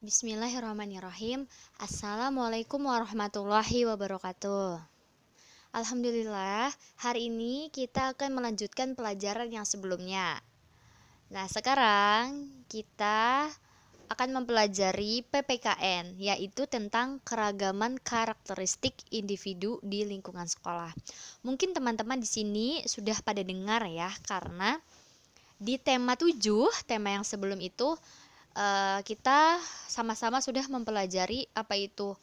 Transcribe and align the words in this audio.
Bismillahirrahmanirrahim. 0.00 1.44
Assalamualaikum 1.76 2.88
warahmatullahi 2.88 3.84
wabarakatuh. 3.84 4.80
Alhamdulillah 5.76 6.72
hari 6.96 7.28
ini 7.28 7.68
kita 7.68 8.16
akan 8.16 8.32
melanjutkan 8.32 8.96
pelajaran 8.96 9.52
yang 9.52 9.68
sebelumnya. 9.68 10.40
Nah 11.28 11.44
sekarang 11.52 12.48
kita 12.72 13.52
akan 14.08 14.40
mempelajari 14.40 15.20
PPKN 15.28 16.16
yaitu 16.16 16.64
tentang 16.64 17.20
keragaman 17.20 18.00
karakteristik 18.00 18.96
individu 19.12 19.84
di 19.84 20.08
lingkungan 20.08 20.48
sekolah. 20.48 20.96
Mungkin 21.44 21.76
teman-teman 21.76 22.16
di 22.16 22.28
sini 22.40 22.68
sudah 22.88 23.20
pada 23.20 23.44
dengar 23.44 23.84
ya 23.84 24.08
karena 24.24 24.80
di 25.60 25.76
tema 25.76 26.16
7, 26.16 26.40
tema 26.88 27.20
yang 27.20 27.24
sebelum 27.28 27.60
itu 27.60 28.00
uh, 28.56 29.00
kita 29.04 29.58
sama-sama 29.86 30.42
sudah 30.42 30.64
mempelajari 30.70 31.46
apa 31.54 31.76
itu 31.78 32.14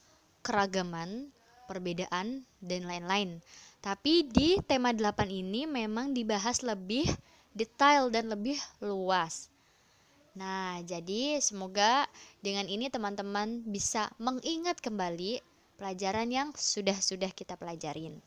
keragaman, 0.41 1.29
perbedaan, 1.67 2.47
dan 2.63 2.81
lain-lain. 2.87 3.43
Tapi 3.83 4.25
di 4.27 4.57
tema 4.65 4.91
8 4.91 5.27
ini 5.29 5.69
memang 5.69 6.11
dibahas 6.11 6.63
lebih 6.65 7.07
detail 7.53 8.09
dan 8.11 8.31
lebih 8.31 8.57
luas. 8.83 9.49
Nah, 10.37 10.79
jadi 10.85 11.41
semoga 11.41 12.05
dengan 12.45 12.69
ini 12.69 12.93
teman-teman 12.93 13.65
bisa 13.65 14.13
mengingat 14.21 14.77
kembali 14.77 15.41
pelajaran 15.81 16.29
yang 16.29 16.49
sudah-sudah 16.53 17.33
kita 17.33 17.57
pelajarin. 17.57 18.21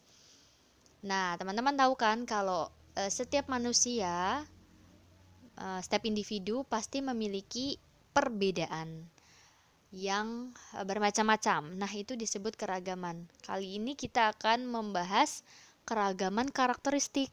Nah, 1.07 1.39
teman-teman 1.39 1.79
tahu 1.79 1.95
kan 1.95 2.27
kalau 2.27 2.67
e, 2.99 3.07
setiap 3.07 3.47
manusia, 3.47 4.43
e, 5.55 5.67
setiap 5.87 6.03
individu 6.03 6.67
pasti 6.67 6.99
memiliki 6.99 7.79
perbedaan 8.11 9.07
yang 9.91 10.55
eh, 10.79 10.85
bermacam-macam. 10.87 11.75
Nah, 11.75 11.91
itu 11.91 12.15
disebut 12.15 12.55
keragaman. 12.55 13.27
Kali 13.43 13.79
ini 13.83 13.99
kita 13.99 14.35
akan 14.35 14.67
membahas 14.67 15.43
keragaman 15.87 16.51
karakteristik. 16.55 17.31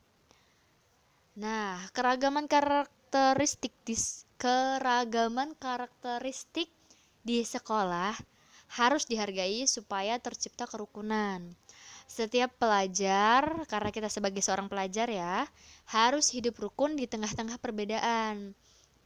Nah, 1.38 1.78
keragaman 1.94 2.50
karakteristik 2.50 3.74
di 3.86 3.94
keragaman 4.42 5.54
karakteristik 5.58 6.70
di 7.22 7.46
sekolah 7.46 8.18
harus 8.82 9.06
dihargai 9.06 9.64
supaya 9.70 10.18
tercipta 10.18 10.66
kerukunan. 10.66 11.46
Setiap 12.08 12.56
pelajar, 12.56 13.68
karena 13.68 13.92
kita 13.92 14.08
sebagai 14.08 14.40
seorang 14.40 14.72
pelajar 14.72 15.12
ya, 15.12 15.44
harus 15.92 16.32
hidup 16.32 16.56
rukun 16.56 16.96
di 16.96 17.04
tengah-tengah 17.04 17.60
perbedaan. 17.60 18.56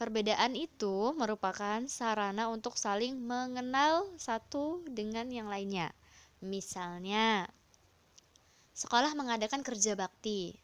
Perbedaan 0.01 0.57
itu 0.57 1.13
merupakan 1.13 1.77
sarana 1.85 2.49
untuk 2.49 2.73
saling 2.73 3.21
mengenal 3.21 4.09
satu 4.17 4.81
dengan 4.89 5.29
yang 5.29 5.45
lainnya. 5.45 5.93
Misalnya, 6.41 7.45
sekolah 8.73 9.13
mengadakan 9.13 9.61
kerja 9.61 9.93
bakti. 9.93 10.57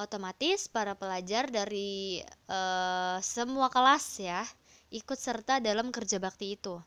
Otomatis 0.00 0.64
para 0.64 0.96
pelajar 0.96 1.52
dari 1.52 2.24
e, 2.24 2.60
semua 3.20 3.68
kelas 3.68 4.16
ya 4.16 4.40
ikut 4.96 5.20
serta 5.20 5.60
dalam 5.60 5.92
kerja 5.92 6.16
bakti 6.16 6.56
itu. 6.56 6.80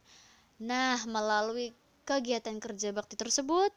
Nah, 0.65 0.97
melalui 1.05 1.77
kegiatan 2.09 2.57
kerja 2.57 2.89
bakti 2.89 3.13
tersebut, 3.13 3.69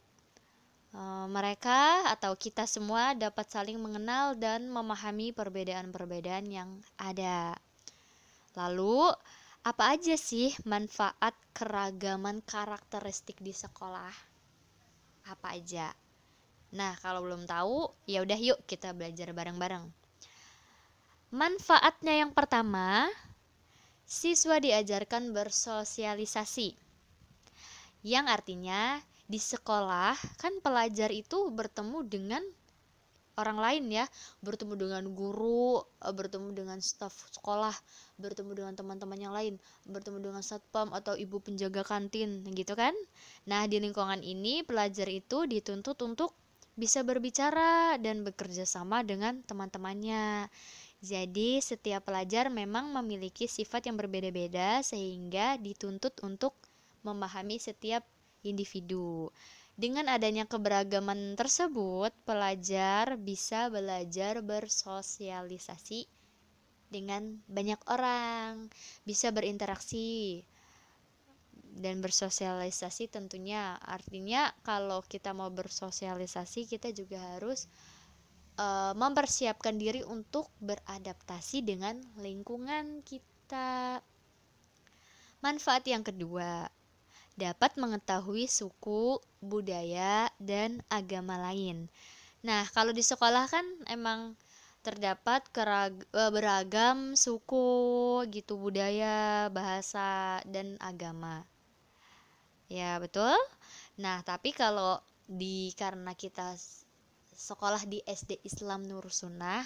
e, 0.97 1.03
mereka 1.29 2.09
atau 2.09 2.33
kita 2.33 2.65
semua 2.65 3.13
dapat 3.13 3.45
saling 3.53 3.77
mengenal 3.77 4.33
dan 4.33 4.73
memahami 4.73 5.37
perbedaan-perbedaan 5.37 6.49
yang 6.49 6.81
ada. 6.97 7.53
Lalu, 8.55 9.11
apa 9.67 9.99
aja 9.99 10.15
sih 10.15 10.55
manfaat 10.63 11.35
keragaman 11.51 12.39
karakteristik 12.47 13.43
di 13.43 13.51
sekolah? 13.51 14.15
Apa 15.27 15.59
aja? 15.59 15.91
Nah, 16.75 16.95
kalau 17.03 17.23
belum 17.23 17.47
tahu, 17.47 17.91
ya 18.07 18.23
udah 18.23 18.39
yuk 18.39 18.63
kita 18.67 18.95
belajar 18.95 19.31
bareng-bareng. 19.31 19.87
Manfaatnya 21.35 22.23
yang 22.23 22.31
pertama, 22.31 23.11
siswa 24.07 24.63
diajarkan 24.63 25.35
bersosialisasi. 25.35 26.79
Yang 28.07 28.27
artinya 28.31 29.03
di 29.25 29.41
sekolah 29.41 30.15
kan 30.37 30.61
pelajar 30.61 31.09
itu 31.11 31.51
bertemu 31.51 31.99
dengan 32.07 32.45
orang 33.39 33.59
lain 33.59 33.85
ya. 33.91 34.05
Bertemu 34.43 34.75
dengan 34.79 35.05
guru 35.13 35.83
eh, 36.03 36.15
bertemu 36.15 36.55
dengan 36.55 36.79
staf 36.81 37.15
sekolah 37.35 37.75
bertemu 38.15 38.55
dengan 38.55 38.75
teman-teman 38.79 39.19
yang 39.19 39.35
lain 39.35 39.59
bertemu 39.91 40.31
dengan 40.31 40.43
satpam 40.47 40.95
atau 40.95 41.19
ibu 41.19 41.43
penjaga 41.43 41.83
kantin 41.83 42.47
gitu 42.55 42.75
kan? 42.79 42.95
Nah 43.51 43.67
di 43.67 43.83
lingkungan 43.83 44.23
ini 44.23 44.63
pelajar 44.63 45.11
itu 45.11 45.47
dituntut 45.51 45.99
untuk 46.07 46.33
bisa 46.75 47.07
berbicara 47.07 47.95
dan 48.03 48.27
bekerja 48.27 48.67
sama 48.67 49.07
dengan 49.07 49.43
teman-temannya. 49.47 50.51
Jadi 51.05 51.61
setiap 51.61 52.09
pelajar 52.09 52.49
memang 52.49 52.89
memiliki 52.91 53.45
sifat 53.45 53.93
yang 53.93 54.01
berbeda-beda 54.01 54.81
sehingga 54.81 55.61
dituntut 55.61 56.17
untuk 56.25 56.57
memahami 57.05 57.61
setiap 57.61 58.03
individu 58.41 59.29
dengan 59.75 60.07
adanya 60.07 60.47
keberagaman 60.47 61.35
tersebut, 61.35 62.15
pelajar 62.23 63.19
bisa 63.19 63.67
belajar 63.67 64.39
bersosialisasi 64.39 66.07
dengan 66.87 67.43
banyak 67.51 67.81
orang, 67.91 68.71
bisa 69.03 69.35
berinteraksi 69.35 70.43
dan 71.75 71.99
bersosialisasi 71.99 73.11
tentunya 73.11 73.75
artinya 73.83 74.55
kalau 74.63 75.03
kita 75.03 75.35
mau 75.35 75.51
bersosialisasi 75.51 76.71
kita 76.71 76.95
juga 76.95 77.19
harus 77.35 77.67
uh, 78.63 78.95
mempersiapkan 78.95 79.75
diri 79.75 80.07
untuk 80.07 80.55
beradaptasi 80.63 81.67
dengan 81.67 81.99
lingkungan 82.23 83.03
kita. 83.03 83.99
Manfaat 85.43 85.85
yang 85.91 86.07
kedua, 86.07 86.71
dapat 87.35 87.75
mengetahui 87.75 88.47
suku, 88.47 89.19
budaya, 89.43 90.31
dan 90.39 90.83
agama 90.87 91.35
lain. 91.39 91.91
Nah, 92.47 92.63
kalau 92.71 92.95
di 92.95 93.03
sekolah 93.03 93.51
kan 93.51 93.67
emang 93.91 94.39
terdapat 94.85 95.43
e, 95.51 96.23
beragam 96.31 97.17
suku 97.17 98.21
gitu, 98.31 98.61
budaya, 98.61 99.49
bahasa, 99.49 100.39
dan 100.45 100.77
agama. 100.79 101.49
Ya, 102.69 103.01
betul. 103.01 103.35
Nah, 103.97 104.21
tapi 104.23 104.53
kalau 104.53 105.01
di 105.25 105.73
karena 105.75 106.13
kita 106.13 106.55
sekolah 107.35 107.83
di 107.89 108.05
SD 108.05 108.45
Islam 108.45 108.85
Nur 108.85 109.09
Sunnah 109.11 109.65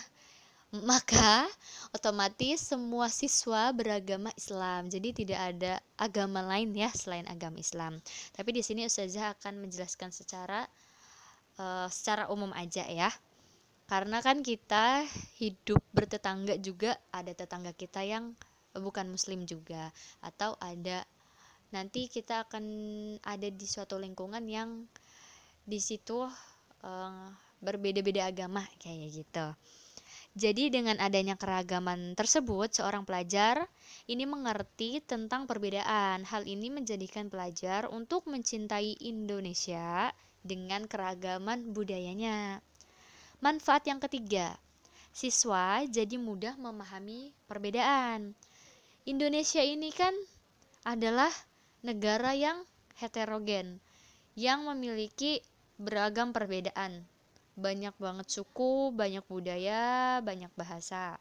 maka 0.68 1.48
otomatis 1.96 2.60
semua 2.60 3.08
siswa 3.08 3.72
beragama 3.72 4.28
Islam. 4.36 4.92
Jadi 4.92 5.24
tidak 5.24 5.40
ada 5.40 5.72
agama 5.96 6.44
lain 6.44 6.76
ya 6.76 6.92
selain 6.92 7.24
agama 7.24 7.56
Islam. 7.56 7.96
Tapi 8.36 8.52
di 8.52 8.60
sini 8.60 8.84
Ustazah 8.84 9.32
akan 9.32 9.64
menjelaskan 9.64 10.12
secara 10.12 10.68
uh, 11.56 11.88
secara 11.88 12.28
umum 12.28 12.52
aja 12.52 12.84
ya. 12.84 13.08
Karena 13.88 14.20
kan 14.20 14.44
kita 14.44 15.08
hidup 15.40 15.80
bertetangga 15.96 16.60
juga 16.60 17.00
ada 17.08 17.32
tetangga 17.32 17.72
kita 17.72 18.04
yang 18.04 18.36
bukan 18.76 19.08
muslim 19.08 19.48
juga 19.48 19.88
atau 20.20 20.52
ada 20.60 21.08
nanti 21.72 22.12
kita 22.12 22.44
akan 22.44 22.64
ada 23.24 23.48
di 23.48 23.64
suatu 23.64 23.96
lingkungan 23.96 24.44
yang 24.44 24.84
di 25.64 25.80
situ 25.80 26.28
uh, 26.84 27.28
berbeda-beda 27.64 28.28
agama 28.28 28.60
kayak 28.76 29.24
gitu. 29.24 29.46
Jadi 30.36 30.68
dengan 30.68 31.00
adanya 31.00 31.34
keragaman 31.34 32.12
tersebut, 32.12 32.70
seorang 32.70 33.02
pelajar 33.08 33.64
ini 34.06 34.28
mengerti 34.28 35.00
tentang 35.02 35.48
perbedaan. 35.48 36.22
Hal 36.28 36.44
ini 36.44 36.68
menjadikan 36.68 37.32
pelajar 37.32 37.88
untuk 37.88 38.28
mencintai 38.28 39.00
Indonesia 39.02 40.12
dengan 40.44 40.84
keragaman 40.84 41.72
budayanya. 41.72 42.60
Manfaat 43.38 43.86
yang 43.86 43.98
ketiga, 43.98 44.58
siswa 45.14 45.82
jadi 45.88 46.16
mudah 46.20 46.54
memahami 46.58 47.34
perbedaan. 47.50 48.34
Indonesia 49.08 49.64
ini 49.64 49.90
kan 49.90 50.12
adalah 50.84 51.32
negara 51.82 52.34
yang 52.34 52.62
heterogen 52.98 53.80
yang 54.38 54.66
memiliki 54.66 55.42
beragam 55.78 56.30
perbedaan 56.30 57.06
banyak 57.58 57.94
banget 57.98 58.26
suku, 58.30 58.94
banyak 58.94 59.26
budaya, 59.26 60.22
banyak 60.22 60.50
bahasa. 60.54 61.18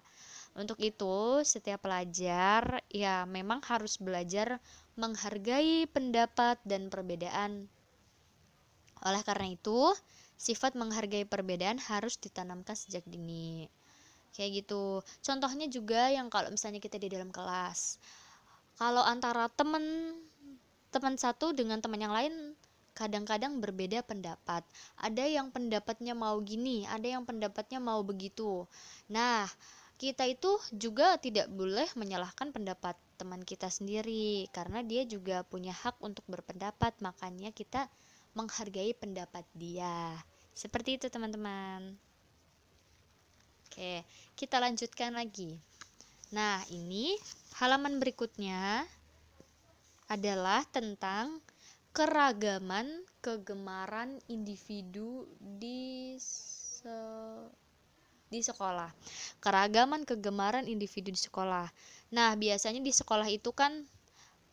Untuk 0.58 0.82
itu, 0.82 1.46
setiap 1.46 1.86
pelajar 1.86 2.82
ya 2.90 3.30
memang 3.30 3.62
harus 3.70 4.02
belajar 4.02 4.58
menghargai 4.98 5.86
pendapat 5.90 6.58
dan 6.66 6.90
perbedaan. 6.90 7.70
Oleh 9.06 9.22
karena 9.22 9.54
itu, 9.54 9.94
sifat 10.38 10.74
menghargai 10.74 11.30
perbedaan 11.30 11.78
harus 11.78 12.18
ditanamkan 12.18 12.74
sejak 12.74 13.06
dini. 13.06 13.70
Kayak 14.34 14.66
gitu. 14.66 15.06
Contohnya 15.22 15.70
juga 15.70 16.10
yang 16.10 16.30
kalau 16.34 16.50
misalnya 16.50 16.82
kita 16.82 16.98
di 16.98 17.10
dalam 17.10 17.30
kelas. 17.30 18.02
kalau 18.78 19.02
antara 19.02 19.50
teman 19.50 20.14
teman 20.94 21.18
satu 21.18 21.54
dengan 21.54 21.82
teman 21.82 21.98
yang 21.98 22.14
lain 22.14 22.57
kadang-kadang 22.98 23.62
berbeda 23.62 24.02
pendapat. 24.02 24.66
Ada 24.98 25.30
yang 25.30 25.54
pendapatnya 25.54 26.18
mau 26.18 26.42
gini, 26.42 26.90
ada 26.90 27.06
yang 27.06 27.22
pendapatnya 27.22 27.78
mau 27.78 28.02
begitu. 28.02 28.66
Nah, 29.14 29.46
kita 30.02 30.26
itu 30.26 30.58
juga 30.74 31.22
tidak 31.22 31.46
boleh 31.54 31.86
menyalahkan 31.94 32.50
pendapat 32.50 32.98
teman 33.22 33.46
kita 33.46 33.70
sendiri 33.70 34.50
karena 34.50 34.82
dia 34.82 35.06
juga 35.06 35.46
punya 35.46 35.78
hak 35.78 36.02
untuk 36.02 36.26
berpendapat, 36.26 36.98
makanya 37.06 37.54
kita 37.54 37.86
menghargai 38.34 38.98
pendapat 38.98 39.46
dia. 39.54 40.18
Seperti 40.58 40.98
itu, 40.98 41.06
teman-teman. 41.14 41.94
Oke, 43.70 44.02
kita 44.34 44.58
lanjutkan 44.58 45.14
lagi. 45.14 45.54
Nah, 46.34 46.66
ini 46.74 47.14
halaman 47.62 48.02
berikutnya 48.02 48.86
adalah 50.08 50.66
tentang 50.70 51.42
keragaman 51.98 52.86
kegemaran 53.26 54.22
individu 54.30 55.26
di 55.42 56.14
se 56.22 56.94
di 58.30 58.38
sekolah. 58.38 58.94
Keragaman 59.42 60.06
kegemaran 60.06 60.70
individu 60.70 61.10
di 61.10 61.18
sekolah. 61.18 61.66
Nah, 62.14 62.38
biasanya 62.38 62.86
di 62.86 62.94
sekolah 62.94 63.26
itu 63.34 63.50
kan 63.50 63.82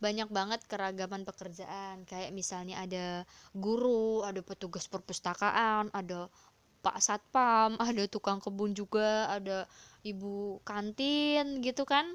banyak 0.01 0.25
banget 0.33 0.65
keragaman 0.65 1.21
pekerjaan. 1.21 2.01
Kayak 2.09 2.33
misalnya 2.33 2.81
ada 2.81 3.29
guru, 3.53 4.25
ada 4.25 4.41
petugas 4.41 4.89
perpustakaan, 4.89 5.93
ada 5.93 6.33
Pak 6.81 6.97
Satpam, 6.97 7.77
ada 7.93 8.09
tukang 8.09 8.41
kebun 8.41 8.73
juga, 8.73 9.29
ada 9.29 9.69
ibu 10.01 10.65
kantin 10.65 11.61
gitu 11.61 11.85
kan. 11.85 12.09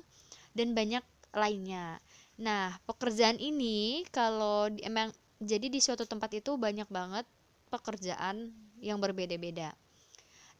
Dan 0.59 0.75
banyak 0.75 1.06
lainnya. 1.38 2.03
Nah, 2.41 2.73
pekerjaan 2.88 3.37
ini 3.37 4.03
kalau 4.09 4.73
emang 4.81 5.12
jadi 5.41 5.73
di 5.73 5.81
suatu 5.81 6.05
tempat 6.05 6.37
itu 6.37 6.61
banyak 6.61 6.87
banget 6.93 7.25
pekerjaan 7.73 8.53
yang 8.85 9.01
berbeda-beda. 9.01 9.73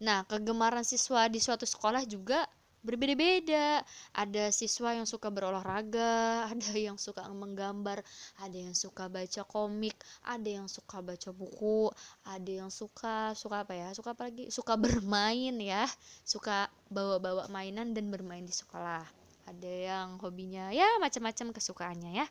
Nah, 0.01 0.25
kegemaran 0.25 0.81
siswa 0.81 1.29
di 1.29 1.37
suatu 1.37 1.69
sekolah 1.69 2.09
juga 2.09 2.49
berbeda-beda. 2.81 3.85
Ada 4.17 4.49
siswa 4.49 4.97
yang 4.97 5.05
suka 5.05 5.29
berolahraga, 5.29 6.25
ada 6.53 6.73
yang 6.73 6.97
suka 6.97 7.29
menggambar, 7.29 8.01
ada 8.41 8.57
yang 8.57 8.73
suka 8.73 9.13
baca 9.13 9.45
komik, 9.45 10.01
ada 10.25 10.49
yang 10.49 10.65
suka 10.65 11.05
baca 11.05 11.29
buku, 11.37 11.93
ada 12.25 12.51
yang 12.65 12.73
suka 12.73 13.37
suka 13.37 13.69
apa 13.69 13.77
ya? 13.77 13.89
Suka 13.93 14.17
apa 14.17 14.33
lagi? 14.33 14.49
Suka 14.49 14.81
bermain 14.81 15.61
ya, 15.61 15.85
suka 16.25 16.73
bawa-bawa 16.89 17.53
mainan 17.53 17.93
dan 17.93 18.09
bermain 18.09 18.49
di 18.49 18.57
sekolah 18.57 19.21
ada 19.51 19.67
yang 19.67 20.09
hobinya 20.23 20.71
ya 20.71 20.87
macam-macam 21.03 21.51
kesukaannya 21.51 22.23
ya 22.23 22.27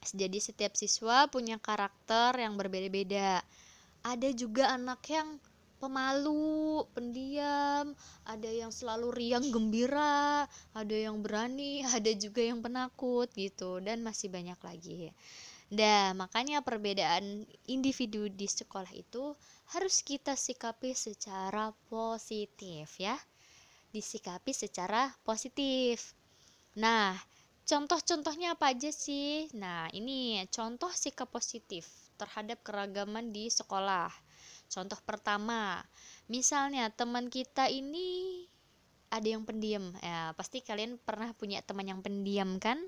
jadi 0.00 0.38
setiap 0.40 0.72
siswa 0.76 1.28
punya 1.28 1.60
karakter 1.60 2.40
yang 2.40 2.56
berbeda-beda 2.56 3.44
ada 4.00 4.28
juga 4.32 4.72
anak 4.72 5.04
yang 5.12 5.36
pemalu, 5.80 6.84
pendiam, 6.92 7.96
ada 8.28 8.50
yang 8.52 8.68
selalu 8.68 9.12
riang 9.16 9.48
gembira, 9.48 10.44
ada 10.76 10.96
yang 10.96 11.24
berani, 11.24 11.80
ada 11.96 12.12
juga 12.16 12.44
yang 12.44 12.60
penakut 12.60 13.28
gitu 13.32 13.80
dan 13.80 14.04
masih 14.04 14.28
banyak 14.28 14.60
lagi. 14.60 15.12
Nah, 15.70 16.12
makanya 16.18 16.60
perbedaan 16.60 17.46
individu 17.64 18.26
di 18.28 18.44
sekolah 18.44 18.90
itu 18.92 19.32
harus 19.72 20.02
kita 20.02 20.34
sikapi 20.34 20.92
secara 20.92 21.70
positif 21.88 22.98
ya 22.98 23.14
disikapi 23.90 24.54
secara 24.54 25.10
positif. 25.26 26.14
Nah, 26.78 27.14
contoh-contohnya 27.70 28.58
apa 28.58 28.74
aja 28.74 28.90
sih? 28.90 29.46
Nah, 29.54 29.86
ini 29.94 30.42
contoh 30.50 30.90
sikap 30.90 31.30
positif 31.30 31.86
terhadap 32.18 32.58
keragaman 32.66 33.30
di 33.30 33.46
sekolah. 33.46 34.10
Contoh 34.66 34.98
pertama, 35.06 35.78
misalnya 36.26 36.90
teman 36.90 37.30
kita 37.30 37.70
ini 37.70 38.42
ada 39.14 39.26
yang 39.30 39.46
pendiam. 39.46 39.94
Ya, 40.02 40.34
pasti 40.34 40.66
kalian 40.66 40.98
pernah 40.98 41.30
punya 41.38 41.62
teman 41.62 41.86
yang 41.86 42.02
pendiam 42.02 42.58
kan? 42.58 42.82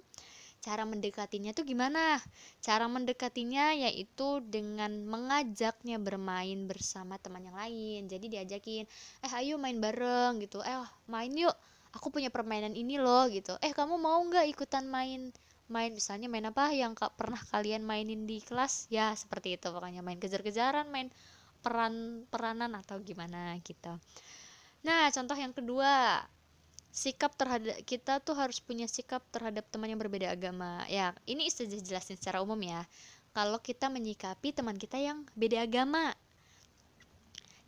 cara 0.62 0.87
mendekatinya 0.87 1.50
tuh 1.50 1.67
gimana? 1.67 2.23
Cara 2.62 2.87
mendekatinya 2.87 3.75
yaitu 3.75 4.38
dengan 4.46 5.02
mengajaknya 5.11 5.99
bermain 5.99 6.70
bersama 6.70 7.19
teman 7.19 7.50
yang 7.50 7.58
lain. 7.58 8.06
Jadi 8.06 8.31
diajakin, 8.31 8.87
eh 9.26 9.32
ayo 9.43 9.58
main 9.58 9.76
bareng 9.82 10.38
gitu. 10.38 10.62
Eh 10.62 10.78
main 11.11 11.35
yuk, 11.35 11.52
aku 11.93 12.09
punya 12.12 12.29
permainan 12.33 12.73
ini 12.73 12.97
loh 12.97 13.29
gitu. 13.29 13.56
Eh 13.61 13.73
kamu 13.77 14.00
mau 14.00 14.21
nggak 14.25 14.49
ikutan 14.53 14.89
main? 14.89 15.33
Main 15.73 15.97
misalnya 15.97 16.29
main 16.29 16.44
apa 16.44 16.69
yang 16.75 16.93
pernah 17.17 17.41
kalian 17.49 17.85
mainin 17.85 18.29
di 18.29 18.44
kelas? 18.44 18.91
Ya 18.93 19.12
seperti 19.17 19.56
itu 19.56 19.73
pokoknya 19.73 20.05
main 20.05 20.21
kejar-kejaran, 20.21 20.89
main 20.93 21.09
peran 21.62 22.27
peranan 22.29 22.75
atau 22.77 22.99
gimana 23.00 23.56
gitu. 23.62 23.97
Nah 24.83 25.09
contoh 25.15 25.37
yang 25.39 25.55
kedua 25.55 26.21
sikap 26.93 27.33
terhadap 27.41 27.81
kita 27.89 28.21
tuh 28.21 28.37
harus 28.37 28.61
punya 28.61 28.85
sikap 28.85 29.25
terhadap 29.33 29.65
teman 29.73 29.88
yang 29.88 29.97
berbeda 29.97 30.29
agama 30.29 30.85
ya 30.93 31.17
ini 31.25 31.49
saja 31.49 31.81
jelasin 31.81 32.21
secara 32.21 32.45
umum 32.45 32.61
ya 32.61 32.85
kalau 33.33 33.56
kita 33.65 33.88
menyikapi 33.88 34.53
teman 34.53 34.77
kita 34.77 35.00
yang 35.00 35.25
beda 35.33 35.65
agama 35.65 36.12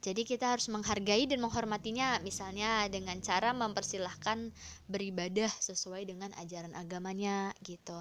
jadi 0.05 0.21
kita 0.21 0.53
harus 0.53 0.69
menghargai 0.69 1.25
dan 1.25 1.41
menghormatinya 1.41 2.21
misalnya 2.21 2.85
dengan 2.93 3.17
cara 3.25 3.57
mempersilahkan 3.57 4.53
beribadah 4.85 5.49
sesuai 5.49 6.05
dengan 6.05 6.29
ajaran 6.37 6.77
agamanya 6.77 7.57
gitu. 7.65 7.97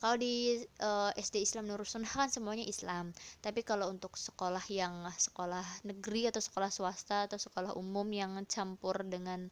Kalau 0.00 0.16
di 0.20 0.60
uh, 0.84 1.12
eh, 1.12 1.20
SD 1.20 1.44
Islam 1.44 1.68
Nurul 1.68 1.88
Sunnah 1.88 2.08
kan 2.08 2.28
semuanya 2.28 2.64
Islam. 2.64 3.12
Tapi 3.40 3.64
kalau 3.64 3.88
untuk 3.88 4.20
sekolah 4.20 4.64
yang 4.68 5.08
sekolah 5.12 5.64
negeri 5.88 6.28
atau 6.28 6.44
sekolah 6.44 6.68
swasta 6.68 7.28
atau 7.28 7.40
sekolah 7.40 7.72
umum 7.76 8.08
yang 8.12 8.36
campur 8.44 9.00
dengan 9.04 9.48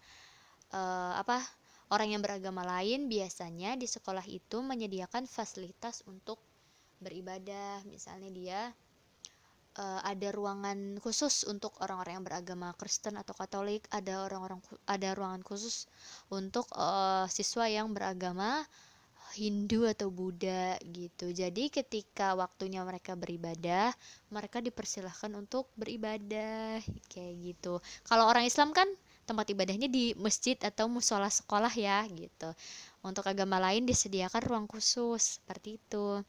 uh, 0.72 1.12
apa 1.16 1.40
orang 1.88 2.16
yang 2.16 2.24
beragama 2.24 2.64
lain 2.64 3.08
biasanya 3.08 3.76
di 3.80 3.88
sekolah 3.88 4.24
itu 4.28 4.60
menyediakan 4.60 5.24
fasilitas 5.24 6.04
untuk 6.08 6.40
beribadah. 7.00 7.84
Misalnya 7.88 8.28
dia 8.32 8.60
uh, 9.78 10.00
ada 10.02 10.28
ruangan 10.34 10.98
khusus 10.98 11.46
untuk 11.46 11.72
orang-orang 11.78 12.20
yang 12.20 12.26
beragama 12.26 12.74
Kristen 12.74 13.14
atau 13.14 13.32
Katolik 13.32 13.86
ada 13.94 14.26
orang-orang 14.26 14.58
ada 14.90 15.08
ruangan 15.14 15.40
khusus 15.46 15.86
untuk 16.28 16.66
uh, 16.74 17.24
siswa 17.30 17.70
yang 17.70 17.94
beragama 17.94 18.66
Hindu 19.38 19.86
atau 19.86 20.10
Buddha 20.10 20.74
gitu. 20.82 21.30
Jadi 21.30 21.70
ketika 21.70 22.34
waktunya 22.34 22.80
mereka 22.82 23.14
beribadah, 23.14 23.92
mereka 24.32 24.58
dipersilahkan 24.58 25.30
untuk 25.36 25.68
beribadah 25.76 26.80
kayak 27.12 27.34
gitu. 27.38 27.78
Kalau 28.08 28.26
orang 28.26 28.48
Islam 28.48 28.72
kan 28.72 28.88
tempat 29.28 29.44
ibadahnya 29.52 29.92
di 29.92 30.16
masjid 30.16 30.56
atau 30.64 30.88
musola 30.88 31.28
sekolah 31.28 31.70
ya 31.76 32.02
gitu. 32.08 32.50
Untuk 33.04 33.28
agama 33.28 33.60
lain 33.60 33.84
disediakan 33.84 34.42
ruang 34.48 34.66
khusus 34.66 35.38
seperti 35.38 35.76
itu. 35.76 36.24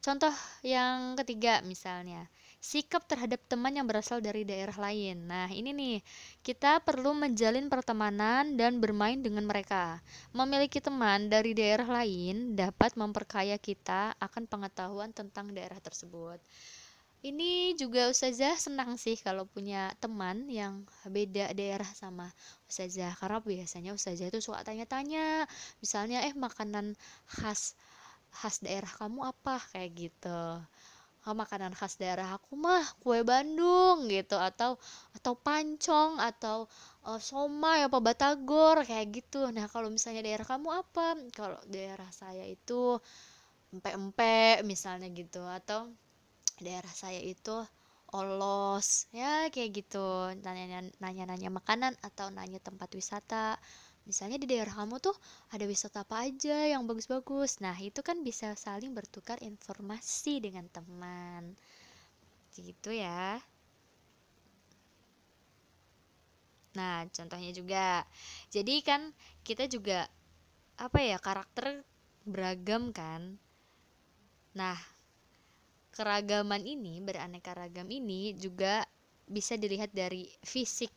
Contoh 0.00 0.32
yang 0.64 1.16
ketiga 1.16 1.64
misalnya, 1.64 2.28
sikap 2.60 3.08
terhadap 3.08 3.40
teman 3.48 3.72
yang 3.72 3.88
berasal 3.88 4.20
dari 4.20 4.44
daerah 4.44 4.76
lain. 4.76 5.24
Nah, 5.26 5.48
ini 5.48 5.72
nih, 5.72 5.96
kita 6.44 6.84
perlu 6.84 7.16
menjalin 7.16 7.66
pertemanan 7.72 8.54
dan 8.60 8.78
bermain 8.78 9.18
dengan 9.18 9.48
mereka. 9.48 9.98
Memiliki 10.36 10.78
teman 10.78 11.32
dari 11.32 11.56
daerah 11.56 11.88
lain 11.88 12.54
dapat 12.54 12.94
memperkaya 13.00 13.56
kita 13.56 14.12
akan 14.20 14.44
pengetahuan 14.44 15.10
tentang 15.16 15.50
daerah 15.56 15.80
tersebut 15.80 16.38
ini 17.20 17.76
juga 17.76 18.08
Ustazah 18.08 18.56
senang 18.56 18.96
sih 18.96 19.16
kalau 19.20 19.44
punya 19.44 19.92
teman 20.00 20.48
yang 20.48 20.88
beda 21.04 21.52
daerah 21.52 21.88
sama 21.92 22.32
Ustazah 22.64 23.12
karena 23.20 23.38
biasanya 23.44 23.92
Ustazah 23.92 24.32
itu 24.32 24.40
suka 24.40 24.64
tanya-tanya 24.64 25.44
misalnya 25.84 26.24
eh 26.24 26.32
makanan 26.32 26.96
khas 27.28 27.76
khas 28.32 28.64
daerah 28.64 28.88
kamu 28.88 29.20
apa 29.36 29.60
kayak 29.68 29.90
gitu 30.08 30.40
oh, 31.26 31.34
makanan 31.36 31.72
khas 31.76 32.00
daerah 32.00 32.36
aku 32.36 32.56
mah 32.56 32.84
kue 33.02 33.20
Bandung 33.26 34.08
gitu. 34.08 34.36
Atau 34.38 34.80
atau 35.16 35.32
pancong 35.36 36.20
atau 36.20 36.68
uh, 37.08 37.20
somai 37.20 37.84
apa 37.86 37.98
batagor 38.00 38.84
kayak 38.88 39.06
gitu. 39.12 39.48
Nah 39.52 39.66
kalau 39.68 39.88
misalnya 39.92 40.22
daerah 40.24 40.46
kamu 40.48 40.68
apa? 40.86 41.06
Kalau 41.34 41.60
daerah 41.68 42.08
saya 42.14 42.44
itu 42.46 42.96
empe-empe 43.74 44.64
misalnya 44.64 45.08
gitu. 45.12 45.42
Atau 45.44 45.92
daerah 46.60 46.92
saya 46.92 47.20
itu 47.20 47.56
olos 48.10 49.06
ya 49.14 49.46
kayak 49.54 49.70
gitu. 49.84 50.34
Nanya-nanya 51.00 51.50
makanan 51.50 51.94
atau 52.02 52.26
nanya 52.34 52.58
tempat 52.58 52.90
wisata 52.94 53.58
misalnya 54.08 54.38
di 54.42 54.46
daerah 54.50 54.74
kamu 54.80 54.96
tuh 55.06 55.16
ada 55.54 55.64
wisata 55.68 55.98
apa 56.04 56.26
aja 56.28 56.56
yang 56.72 56.82
bagus-bagus. 56.88 57.60
Nah 57.64 57.76
itu 57.80 58.00
kan 58.08 58.16
bisa 58.28 58.52
saling 58.56 58.92
bertukar 58.96 59.38
informasi 59.42 60.40
dengan 60.44 60.66
teman. 60.72 61.56
Gitu 62.54 62.90
ya. 62.94 63.40
Nah 66.78 67.06
contohnya 67.10 67.50
juga. 67.54 68.06
Jadi 68.54 68.74
kan 68.88 69.10
kita 69.46 69.66
juga 69.66 70.06
apa 70.78 70.98
ya 71.02 71.18
karakter 71.20 71.82
beragam 72.24 72.94
kan. 72.94 73.36
Nah 74.54 74.78
keragaman 75.96 76.62
ini 76.64 77.02
beraneka 77.02 77.52
ragam 77.52 77.88
ini 77.90 78.32
juga 78.38 78.86
bisa 79.26 79.54
dilihat 79.58 79.90
dari 79.94 80.26
fisik 80.42 80.90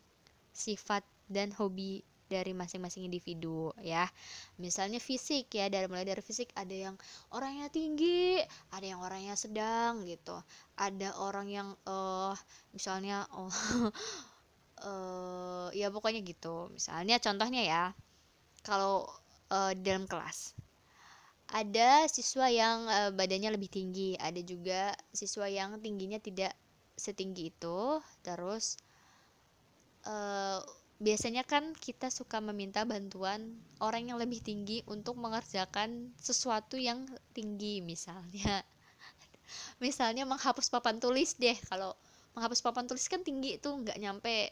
sifat 0.54 1.04
dan 1.28 1.50
hobi 1.58 2.02
dari 2.30 2.52
masing-masing 2.56 3.08
individu 3.08 3.72
ya. 3.82 4.08
Misalnya 4.60 5.00
fisik 5.00 5.52
ya 5.54 5.68
dari 5.68 5.88
mulai 5.88 6.08
dari 6.08 6.24
fisik 6.24 6.52
ada 6.56 6.74
yang 6.74 6.96
orangnya 7.32 7.68
tinggi 7.72 8.40
ada 8.72 8.86
yang 8.86 9.00
orangnya 9.04 9.36
sedang 9.36 10.04
gitu. 10.08 10.36
Ada 10.78 11.18
orang 11.20 11.48
yang 11.50 11.68
uh, 11.88 12.34
misalnya 12.72 13.28
oh 13.34 13.50
uh, 14.88 15.68
ya 15.72 15.88
pokoknya 15.92 16.24
gitu. 16.24 16.72
Misalnya 16.74 17.20
contohnya 17.20 17.62
ya 17.64 17.84
kalau 18.64 19.06
uh, 19.52 19.72
dalam 19.76 20.08
kelas 20.08 20.56
ada 21.54 22.10
siswa 22.10 22.50
yang 22.50 22.90
uh, 22.90 23.12
badannya 23.14 23.54
lebih 23.54 23.70
tinggi 23.70 24.18
ada 24.18 24.42
juga 24.42 24.96
siswa 25.14 25.46
yang 25.46 25.78
tingginya 25.84 26.18
tidak 26.18 26.58
setinggi 26.98 27.54
itu 27.54 28.02
terus 28.26 28.80
uh, 30.10 30.62
biasanya 31.04 31.44
kan 31.44 31.76
kita 31.76 32.08
suka 32.08 32.40
meminta 32.40 32.88
bantuan 32.88 33.60
orang 33.84 34.08
yang 34.08 34.16
lebih 34.16 34.40
tinggi 34.40 34.80
untuk 34.88 35.20
mengerjakan 35.20 36.16
sesuatu 36.16 36.80
yang 36.80 37.04
tinggi 37.36 37.84
misalnya. 37.84 38.64
Misalnya 39.84 40.24
menghapus 40.24 40.72
papan 40.72 41.04
tulis 41.04 41.36
deh. 41.36 41.60
Kalau 41.68 41.92
menghapus 42.34 42.64
papan 42.64 42.88
tulis 42.88 43.04
kan 43.12 43.20
tinggi 43.22 43.60
itu 43.60 43.68
nggak 43.68 44.00
nyampe 44.00 44.48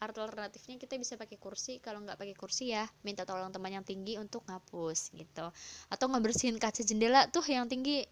alternatifnya 0.00 0.80
kita 0.80 0.96
bisa 0.96 1.14
pakai 1.20 1.36
kursi. 1.36 1.78
Kalau 1.78 2.00
nggak 2.00 2.16
pakai 2.16 2.34
kursi 2.34 2.72
ya 2.72 2.88
minta 3.04 3.28
tolong 3.28 3.52
teman 3.52 3.76
yang 3.76 3.84
tinggi 3.84 4.16
untuk 4.16 4.48
ngapus 4.48 5.12
gitu. 5.12 5.46
Atau 5.92 6.06
ngebersihin 6.08 6.56
kaca 6.56 6.80
jendela 6.82 7.28
tuh 7.28 7.44
yang 7.46 7.68
tinggi. 7.68 8.08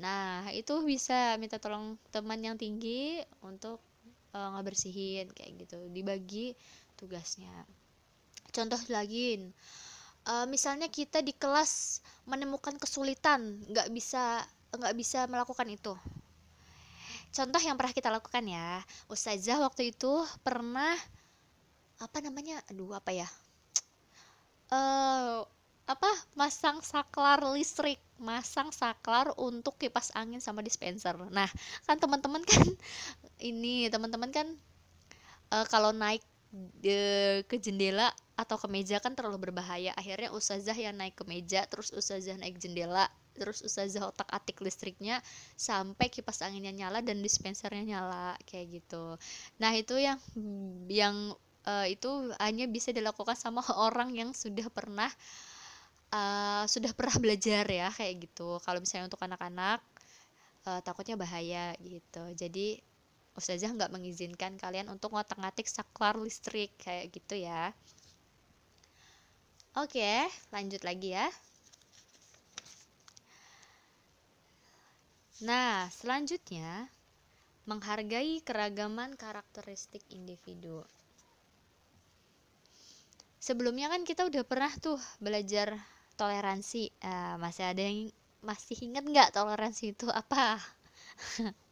Nah 0.00 0.48
itu 0.56 0.80
bisa 0.88 1.36
minta 1.36 1.60
tolong 1.60 2.00
teman 2.08 2.40
yang 2.40 2.56
tinggi 2.56 3.20
untuk 3.44 3.78
uh, 4.34 4.48
ngebersihin 4.58 5.30
kayak 5.30 5.50
gitu. 5.66 5.78
Dibagi 5.92 6.56
tugasnya. 7.00 7.50
Contoh 8.52 8.76
lagi 8.92 9.40
uh, 10.28 10.44
misalnya 10.44 10.92
kita 10.92 11.24
di 11.24 11.32
kelas 11.32 12.04
menemukan 12.28 12.76
kesulitan 12.76 13.64
nggak 13.72 13.88
bisa 13.94 14.44
nggak 14.76 14.94
bisa 14.94 15.24
melakukan 15.26 15.66
itu. 15.72 15.96
Contoh 17.30 17.62
yang 17.62 17.78
pernah 17.78 17.94
kita 17.94 18.10
lakukan 18.12 18.44
ya 18.44 18.82
ustazah 19.08 19.62
waktu 19.62 19.94
itu 19.94 20.12
pernah 20.44 20.92
apa 22.00 22.18
namanya 22.24 22.58
aduh 22.68 22.96
apa 22.96 23.12
ya 23.12 23.28
uh, 24.72 25.44
apa 25.90 26.10
masang 26.38 26.78
saklar 26.80 27.42
listrik 27.50 27.98
masang 28.14 28.70
saklar 28.70 29.34
untuk 29.34 29.74
kipas 29.80 30.14
angin 30.14 30.38
sama 30.38 30.62
dispenser. 30.62 31.18
Nah 31.30 31.50
kan 31.86 31.98
teman-teman 31.98 32.42
kan 32.46 32.62
ini 33.50 33.90
teman-teman 33.90 34.30
kan 34.30 34.46
uh, 35.50 35.66
kalau 35.66 35.90
naik 35.90 36.22
de, 36.52 37.40
ke 37.46 37.62
jendela 37.62 38.10
atau 38.34 38.58
ke 38.58 38.66
meja 38.66 38.98
kan 38.98 39.14
terlalu 39.14 39.50
berbahaya. 39.50 39.94
Akhirnya 39.94 40.34
ustazah 40.34 40.74
yang 40.74 40.98
naik 40.98 41.14
ke 41.14 41.24
meja 41.26 41.62
terus 41.70 41.94
ustazah 41.94 42.34
naik 42.38 42.58
jendela 42.58 43.06
terus 43.30 43.62
ustazah 43.62 44.10
otak 44.10 44.26
atik 44.28 44.60
listriknya 44.60 45.22
sampai 45.54 46.10
kipas 46.10 46.42
anginnya 46.42 46.74
nyala 46.74 47.00
dan 47.00 47.22
dispensernya 47.22 47.86
nyala 47.86 48.34
kayak 48.44 48.82
gitu. 48.82 49.16
Nah 49.62 49.72
itu 49.72 49.96
yang 49.96 50.18
yang 50.90 51.16
uh, 51.64 51.86
itu 51.86 52.10
hanya 52.42 52.66
bisa 52.66 52.90
dilakukan 52.90 53.38
sama 53.38 53.62
orang 53.86 54.10
yang 54.12 54.30
sudah 54.34 54.66
pernah 54.68 55.08
uh, 56.10 56.66
sudah 56.66 56.90
pernah 56.92 57.16
belajar 57.22 57.64
ya 57.70 57.88
kayak 57.94 58.28
gitu. 58.28 58.58
Kalau 58.66 58.82
misalnya 58.82 59.06
untuk 59.06 59.22
anak-anak 59.22 59.80
uh, 60.66 60.80
takutnya 60.82 61.14
bahaya 61.14 61.72
gitu. 61.80 62.24
Jadi 62.34 62.82
Ustazah 63.40 63.72
nggak 63.76 63.92
mengizinkan 63.96 64.52
kalian 64.62 64.92
untuk 64.94 65.10
ngotak-ngatik 65.16 65.66
saklar 65.66 66.14
listrik 66.20 66.70
kayak 66.84 67.10
gitu 67.16 67.34
ya 67.48 67.72
Oke, 69.78 70.26
lanjut 70.50 70.82
lagi 70.82 71.14
ya. 71.14 71.30
Nah, 75.46 75.86
selanjutnya 75.94 76.90
menghargai 77.70 78.42
keragaman 78.42 79.14
karakteristik 79.14 80.02
individu. 80.10 80.82
Sebelumnya 83.38 83.86
kan 83.88 84.02
kita 84.02 84.26
udah 84.26 84.42
pernah 84.42 84.72
tuh 84.82 84.98
belajar 85.22 85.78
toleransi. 86.18 86.90
Uh, 86.98 87.38
masih 87.38 87.64
ada 87.70 87.82
yang 87.88 88.10
masih 88.42 88.76
inget 88.90 89.04
nggak 89.06 89.32
toleransi 89.32 89.94
itu 89.94 90.06
apa? 90.10 90.58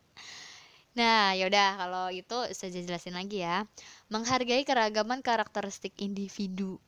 Nah, 0.96 1.36
yaudah 1.36 1.76
kalau 1.76 2.06
itu 2.08 2.38
saya 2.56 2.72
jelasin 2.72 3.16
lagi 3.18 3.44
ya. 3.44 3.68
Menghargai 4.08 4.64
keragaman 4.64 5.20
karakteristik 5.20 5.92
individu. 6.00 6.80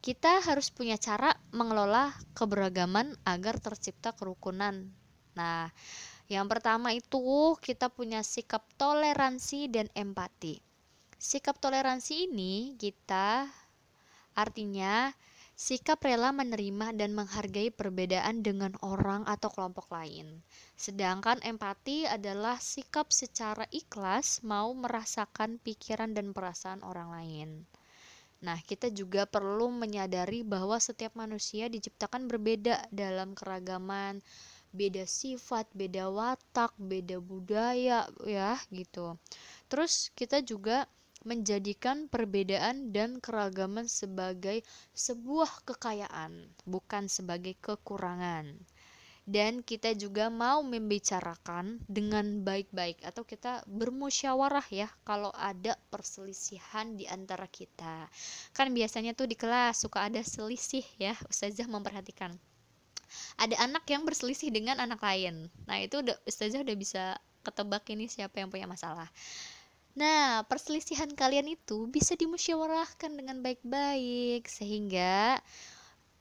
Kita 0.00 0.40
harus 0.40 0.72
punya 0.72 0.96
cara 0.96 1.36
mengelola 1.52 2.16
keberagaman 2.32 3.16
agar 3.28 3.60
tercipta 3.60 4.16
kerukunan. 4.16 4.88
Nah, 5.36 5.68
yang 6.30 6.48
pertama 6.48 6.94
itu 6.96 7.56
kita 7.60 7.92
punya 7.92 8.24
sikap 8.24 8.64
toleransi 8.80 9.68
dan 9.68 9.92
empati. 9.92 10.62
Sikap 11.20 11.60
toleransi 11.60 12.32
ini 12.32 12.80
kita 12.80 13.44
artinya 14.32 15.12
Sikap 15.60 16.08
rela 16.08 16.32
menerima 16.32 16.96
dan 16.96 17.12
menghargai 17.12 17.68
perbedaan 17.68 18.40
dengan 18.40 18.72
orang 18.80 19.28
atau 19.28 19.52
kelompok 19.52 19.92
lain. 19.92 20.40
Sedangkan 20.72 21.36
empati 21.44 22.08
adalah 22.08 22.56
sikap 22.56 23.12
secara 23.12 23.68
ikhlas 23.68 24.40
mau 24.40 24.72
merasakan 24.72 25.60
pikiran 25.60 26.16
dan 26.16 26.32
perasaan 26.32 26.80
orang 26.80 27.12
lain. 27.12 27.50
Nah, 28.40 28.56
kita 28.64 28.88
juga 28.88 29.28
perlu 29.28 29.68
menyadari 29.68 30.40
bahwa 30.40 30.80
setiap 30.80 31.12
manusia 31.12 31.68
diciptakan 31.68 32.24
berbeda 32.24 32.88
dalam 32.88 33.36
keragaman, 33.36 34.24
beda 34.72 35.04
sifat, 35.04 35.68
beda 35.76 36.08
watak, 36.08 36.72
beda 36.80 37.20
budaya, 37.20 38.08
ya, 38.24 38.56
gitu. 38.72 39.20
Terus 39.68 40.08
kita 40.16 40.40
juga 40.40 40.88
menjadikan 41.20 42.08
perbedaan 42.08 42.96
dan 42.96 43.20
keragaman 43.20 43.84
sebagai 43.84 44.64
sebuah 44.96 45.68
kekayaan, 45.68 46.48
bukan 46.64 47.12
sebagai 47.12 47.56
kekurangan. 47.60 48.56
Dan 49.28 49.62
kita 49.62 49.94
juga 49.94 50.32
mau 50.32 50.64
membicarakan 50.64 51.78
dengan 51.86 52.42
baik-baik 52.42 53.04
atau 53.04 53.22
kita 53.22 53.62
bermusyawarah 53.68 54.64
ya 54.72 54.88
kalau 55.06 55.30
ada 55.36 55.76
perselisihan 55.92 56.96
di 56.96 57.04
antara 57.06 57.46
kita. 57.46 58.08
Kan 58.56 58.72
biasanya 58.72 59.12
tuh 59.14 59.28
di 59.28 59.36
kelas 59.36 59.86
suka 59.86 60.08
ada 60.08 60.18
selisih 60.24 60.82
ya, 60.98 61.14
ustazah 61.28 61.68
memperhatikan. 61.68 62.34
Ada 63.38 63.60
anak 63.60 63.86
yang 63.92 64.02
berselisih 64.08 64.50
dengan 64.50 64.80
anak 64.82 64.98
lain. 65.04 65.52
Nah, 65.68 65.78
itu 65.78 66.00
udah 66.00 66.16
ustazah 66.26 66.64
udah 66.64 66.76
bisa 66.78 67.14
ketebak 67.44 67.86
ini 67.92 68.08
siapa 68.08 68.40
yang 68.40 68.50
punya 68.50 68.66
masalah 68.66 69.06
Nah, 69.98 70.46
perselisihan 70.46 71.10
kalian 71.10 71.50
itu 71.50 71.90
bisa 71.90 72.14
dimusyawarahkan 72.14 73.10
dengan 73.10 73.42
baik-baik 73.42 74.46
sehingga 74.46 75.42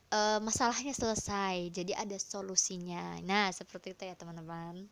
uh, 0.09 0.39
masalahnya 0.41 0.93
selesai. 0.93 1.69
Jadi 1.69 1.93
ada 1.93 2.17
solusinya. 2.17 3.21
Nah, 3.21 3.53
seperti 3.53 3.93
itu 3.93 4.03
ya, 4.09 4.17
teman-teman. 4.17 4.89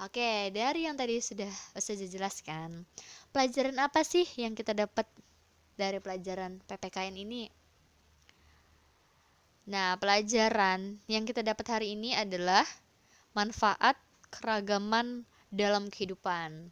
Oke, 0.00 0.48
dari 0.48 0.88
yang 0.88 0.96
tadi 0.96 1.20
sudah 1.20 1.52
saya 1.76 2.08
jelaskan, 2.08 2.88
pelajaran 3.36 3.76
apa 3.84 4.00
sih 4.00 4.24
yang 4.40 4.56
kita 4.56 4.72
dapat 4.72 5.04
dari 5.76 6.00
pelajaran 6.00 6.56
PPKN 6.64 7.20
ini? 7.20 7.52
Nah, 9.68 10.00
pelajaran 10.00 10.96
yang 11.04 11.28
kita 11.28 11.44
dapat 11.44 11.68
hari 11.68 12.00
ini 12.00 12.16
adalah 12.16 12.64
manfaat 13.36 14.00
keragaman 14.32 15.28
dalam 15.50 15.90
kehidupan. 15.92 16.70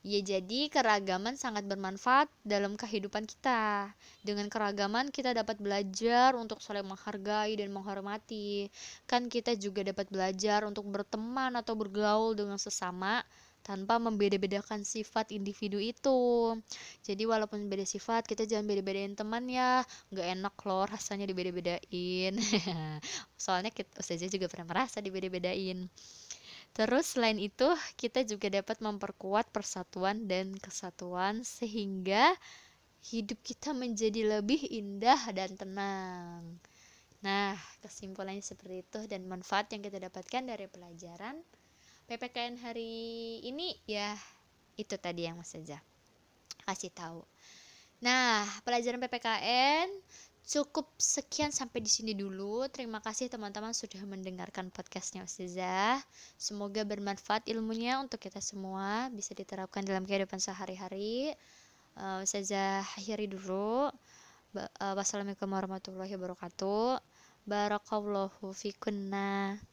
Ya 0.00 0.16
jadi 0.24 0.72
keragaman 0.72 1.36
sangat 1.36 1.68
bermanfaat 1.68 2.32
dalam 2.40 2.72
kehidupan 2.72 3.28
kita. 3.28 3.92
Dengan 4.24 4.48
keragaman 4.48 5.12
kita 5.12 5.36
dapat 5.36 5.60
belajar 5.60 6.32
untuk 6.40 6.64
saling 6.64 6.88
menghargai 6.88 7.52
dan 7.60 7.68
menghormati. 7.68 8.72
Kan 9.04 9.28
kita 9.28 9.52
juga 9.60 9.84
dapat 9.84 10.08
belajar 10.08 10.64
untuk 10.64 10.88
berteman 10.88 11.52
atau 11.52 11.76
bergaul 11.76 12.32
dengan 12.32 12.56
sesama 12.56 13.20
tanpa 13.60 14.00
membeda-bedakan 14.00 14.88
sifat 14.88 15.36
individu 15.36 15.76
itu. 15.76 16.56
Jadi 17.04 17.28
walaupun 17.28 17.68
beda 17.68 17.84
sifat, 17.84 18.24
kita 18.24 18.48
jangan 18.48 18.64
beda-bedain 18.64 19.12
teman 19.12 19.44
ya. 19.52 19.84
Nggak 20.08 20.26
enak 20.32 20.54
loh 20.64 20.84
rasanya 20.88 21.28
dibeda-bedain. 21.28 22.40
Soalnya 23.44 23.68
kita 23.68 24.00
saja 24.00 24.24
juga 24.32 24.48
pernah 24.48 24.72
merasa 24.72 25.04
dibeda-bedain. 25.04 25.92
Terus 26.70 27.18
selain 27.18 27.36
itu 27.36 27.66
kita 27.98 28.22
juga 28.22 28.46
dapat 28.48 28.78
memperkuat 28.78 29.50
persatuan 29.50 30.30
dan 30.30 30.54
kesatuan 30.56 31.42
sehingga 31.42 32.32
hidup 33.10 33.40
kita 33.42 33.74
menjadi 33.74 34.38
lebih 34.38 34.60
indah 34.70 35.18
dan 35.34 35.56
tenang. 35.56 36.60
Nah, 37.20 37.52
kesimpulannya 37.84 38.40
seperti 38.40 38.80
itu 38.80 39.00
dan 39.10 39.28
manfaat 39.28 39.68
yang 39.72 39.84
kita 39.84 40.00
dapatkan 40.00 40.42
dari 40.46 40.66
pelajaran 40.70 41.36
PPKN 42.08 42.58
hari 42.64 42.92
ini 43.44 43.76
ya 43.84 44.16
itu 44.80 44.96
tadi 44.96 45.28
yang 45.28 45.36
Mas 45.36 45.52
saja 45.52 45.78
kasih 46.64 46.90
tahu. 46.90 47.22
Nah, 48.00 48.48
pelajaran 48.64 48.98
PPKN 49.04 49.88
cukup 50.46 50.90
sekian 50.98 51.54
sampai 51.54 51.84
di 51.84 51.90
sini 51.92 52.12
dulu. 52.16 52.66
Terima 52.68 52.98
kasih 52.98 53.30
teman-teman 53.30 53.70
sudah 53.70 54.02
mendengarkan 54.04 54.68
podcastnya 54.74 55.22
Ustazah. 55.22 56.02
Semoga 56.34 56.82
bermanfaat 56.82 57.46
ilmunya 57.46 58.02
untuk 58.02 58.18
kita 58.18 58.42
semua 58.42 59.08
bisa 59.14 59.32
diterapkan 59.36 59.86
dalam 59.86 60.02
kehidupan 60.02 60.42
sehari-hari. 60.42 61.32
Uh, 61.94 62.24
Ustazah 62.24 62.82
akhiri 62.98 63.30
dulu. 63.30 63.88
Uh, 64.50 64.94
wassalamualaikum 64.98 65.46
warahmatullahi 65.46 66.10
wabarakatuh. 66.18 66.98
Barakallahu 67.46 68.50
fikunna. 68.50 69.69